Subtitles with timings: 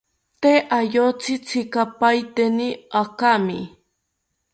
[0.41, 2.67] Tee ayotzi tzikapaeteni
[3.01, 3.59] akami